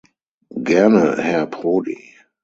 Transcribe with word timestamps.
Gerne, 0.63 1.17
Herr 1.17 1.45
Prodi. 1.45 2.15